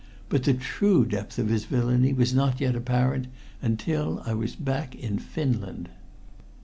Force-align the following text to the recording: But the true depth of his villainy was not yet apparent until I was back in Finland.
But 0.29 0.45
the 0.45 0.55
true 0.55 1.05
depth 1.05 1.37
of 1.37 1.49
his 1.49 1.65
villainy 1.65 2.11
was 2.11 2.33
not 2.33 2.59
yet 2.59 2.75
apparent 2.75 3.27
until 3.61 4.23
I 4.25 4.33
was 4.33 4.55
back 4.55 4.95
in 4.95 5.19
Finland. 5.19 5.89